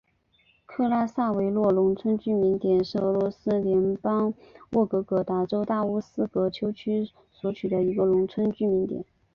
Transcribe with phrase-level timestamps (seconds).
[0.65, 4.33] 克拉萨维诺农村居民点是俄罗斯联邦
[4.71, 9.05] 沃洛格达州大乌斯秋格区所属的一个农村居民点。